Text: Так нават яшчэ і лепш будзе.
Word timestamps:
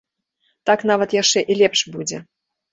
Так 0.69 0.79
нават 0.93 1.15
яшчэ 1.17 1.45
і 1.51 1.61
лепш 1.63 1.87
будзе. 1.95 2.25